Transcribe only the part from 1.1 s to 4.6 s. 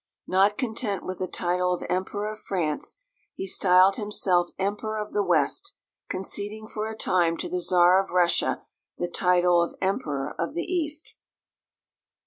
the title of Emperor of France, he styled himself